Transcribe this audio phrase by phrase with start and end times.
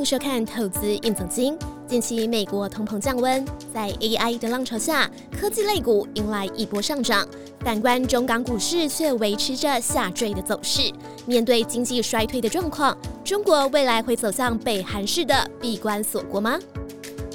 [0.00, 1.54] 迎收看《投资硬总经》。
[1.86, 7.28] 近期美国通膨降温，在 AI 的浪潮下，科技类股迎来一波上涨。
[7.60, 10.90] 反观中港股市却维持着下坠的走势。
[11.26, 16.58] 面对经济衰退的状况，中国未来会走向北韩式的闭关锁国吗？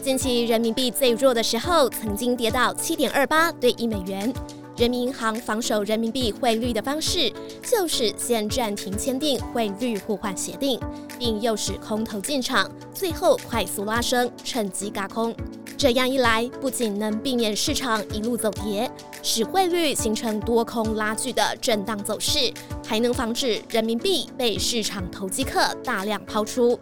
[0.02, 4.34] 近期人民币最弱的时候，曾经跌到七点二八兑一美元。
[4.78, 7.32] 人民银行防守人民币汇率的方式，
[7.64, 10.78] 就是先暂停签订汇率互换协定，
[11.18, 15.34] 并诱使空头进场，最后快速拉升，趁机轧空。
[15.78, 18.92] 这样一来，不仅能避免市场一路走跌，
[19.24, 22.52] 使汇率形成多空拉锯的震荡走势，
[22.86, 26.78] 还能防止人民币被市场投机客大量抛出。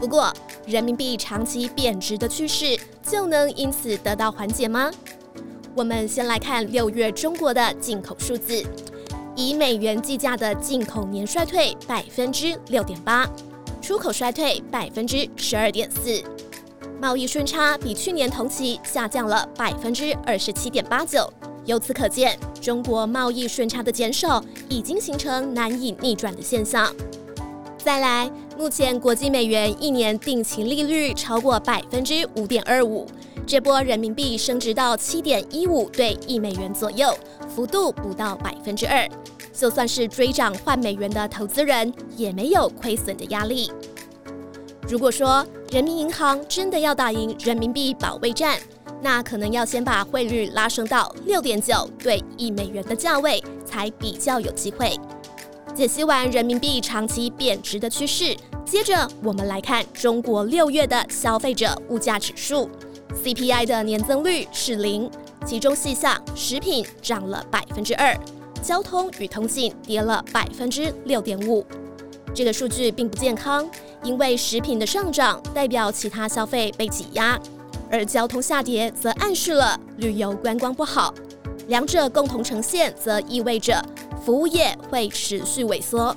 [0.00, 0.32] 不过，
[0.66, 4.88] 人民币长期贬值的趋势就能因此得到缓解吗？
[5.74, 8.62] 我们先来看六月中国的进口数字，
[9.34, 13.26] 以美元计价的进口年衰退百分之六点八，
[13.80, 16.22] 出口衰退百分之十二点四，
[17.00, 21.32] 贸易顺差比去年同期下降了百分之二十七点八九。
[21.64, 26.94] 由此可见，中国贸易顺差的减少已经形成难以逆转的现象。
[27.78, 33.06] 再来，目前国际美元一年定期利率超过百分之五点二五。
[33.46, 37.14] 这波人民币升值到七点一五对一美元左右，
[37.54, 39.06] 幅度不到百分之二。
[39.52, 43.70] 就算是追涨换美元的投资人，也没有亏损的压力。
[44.88, 48.58] 如果说人民银行真的要打赢人民币保卫战，
[49.02, 54.98] 那可能要先把汇率拉升到六点九兑一美元的价位，才比较有机会。
[55.74, 62.70] 解析完人民币长期贬值的趋势，接着我们来看中国六月的消费者物价指数。
[63.12, 65.10] CPI 的年增率是零，
[65.44, 68.16] 其中细项食品涨了百分之二，
[68.62, 71.64] 交通与通信跌了百分之六点五。
[72.34, 73.68] 这个数据并不健康，
[74.02, 77.38] 因为食品的上涨代表其他消费被挤压，
[77.90, 81.12] 而交通下跌则暗示了旅游观光不好。
[81.68, 83.84] 两者共同呈现，则意味着
[84.24, 86.16] 服务业会持续萎缩。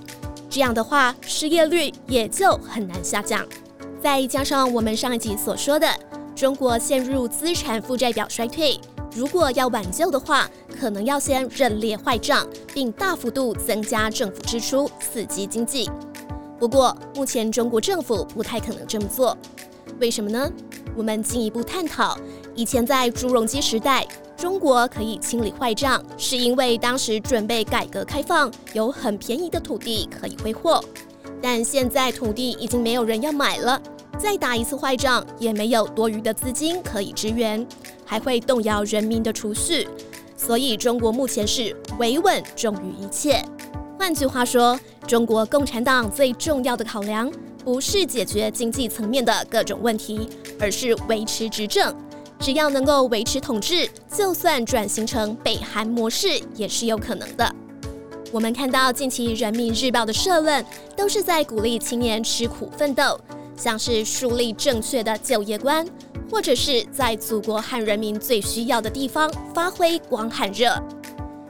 [0.49, 3.45] 这样的话，失业率也就很难下降。
[4.01, 5.87] 再加上我们上一集所说的。
[6.35, 8.77] 中国陷入资产负债表衰退，
[9.15, 15.89] 如果要挽救的话，可能要先认列坏账，并大幅度增加政府支出，刺激经济。
[16.59, 19.37] 不过，目前中国政府不太可能这么做。
[19.99, 20.51] 为什么呢？
[20.93, 22.17] 我们进一步探讨。
[22.53, 30.83] 以前在朱镕基时代，中国可以清理坏账，是因为当时准备改革开放，有很便宜的土地可以挥霍。
[31.41, 33.81] 但现在土地已经没有人要买了。
[34.17, 37.65] 再打一次坏仗，也没有多余的资金可以支援，
[38.05, 39.87] 还会动摇人民的储蓄。
[40.37, 43.43] 所以，中国目前是维稳重于一切。
[43.97, 47.31] 换句话说，中国共产党最重要的考量
[47.63, 51.93] 不是解决经济层面的各种问题，而是维持执政。
[52.39, 57.55] 只要能够维持统治，就算转型成北韩模式也是有可能的。
[58.31, 60.63] 我们看到近期《人民日报》的社论，
[60.97, 63.17] 都是在鼓励青年吃苦奋斗。
[63.55, 65.85] 像是树立正确的就业观，
[66.29, 70.81] 或者是在祖国和人民最需要的地方发挥光和热，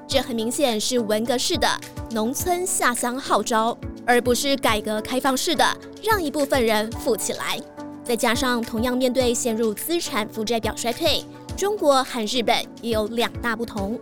[0.08, 1.68] 这很明显是文革式的
[2.12, 5.66] 农村下乡号召，而不是改革开放式的
[6.04, 7.60] 让一部分人富起来。
[8.04, 11.24] 再加上同样面对陷入资产负债表衰退，
[11.58, 14.00] 中国和日本也有两大不同：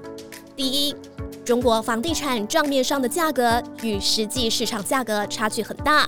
[0.58, 0.94] 第一，
[1.46, 6.06] 中国房地产账面上的价格与实际市场价格差距很大。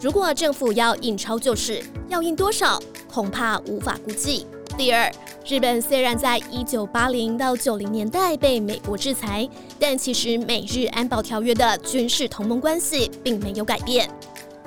[0.00, 2.80] 如果政府要印钞救市，要印多少，
[3.12, 4.46] 恐怕无法估计。
[4.76, 5.10] 第二，
[5.44, 14.08] 日本虽然在一九八零到九零年代被美国制裁，但其实美日安保条约的军事同盟关系并没有改变，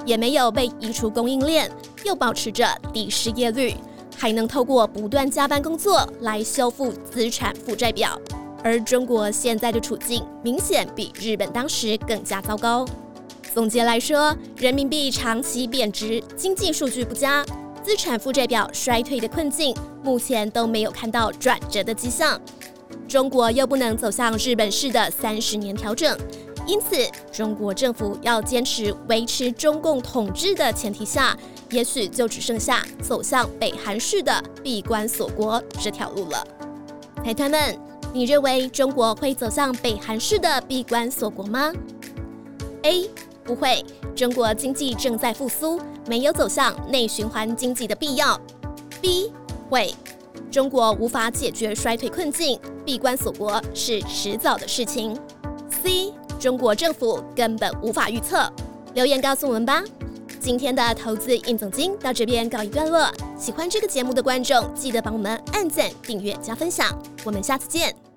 [0.06, 1.72] 也没有被移除供应链，
[2.03, 3.74] 又保持着低失业率，
[4.18, 8.19] 还能透过不断加班工作来修复资产负债表。
[8.62, 12.86] 而中国现在的处境明显比日本当时更加糟糕。
[13.53, 17.44] 总结来说，人民币长期贬值，经济数据不佳，
[17.83, 22.39] 资产负债表衰退的困境，目前都没有看到转折的迹象。
[23.09, 26.18] 中国又不能走向日本式的三十年调整，
[26.65, 26.95] 因此，
[27.30, 31.38] 中国政府要坚持维持中共统治的前提下，
[31.71, 36.48] 也许就只剩下走向北韩式的闭关锁国这条路了。
[37.21, 37.77] 财团们，
[38.13, 41.74] 你认为中国会走向北韩式的闭关锁国吗
[42.83, 43.09] ？A
[43.51, 43.83] 不会，
[44.15, 45.77] 中国经济正在复苏，
[46.07, 48.39] 没有走向内循环经济的必要。
[49.01, 49.30] B
[49.69, 49.94] 会，
[50.50, 55.19] 中国无法解决衰退困境，闭关锁国是迟早的事情。
[55.83, 58.50] C 中国政府根本无法预测。
[58.94, 59.83] 留言告诉我们吧。
[60.39, 63.06] 今天的投资硬总经到这边告一段落。
[63.38, 66.98] 喜欢这个节目的观众，记得帮我们按赞、订阅、加分享。
[67.25, 68.11] 我们下次见。